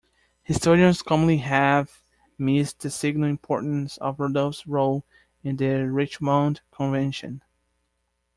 [0.41, 2.01] Historians commonly have
[2.35, 5.05] missed the signal importance of Randolph's role
[5.43, 7.43] in the Richmond Convention.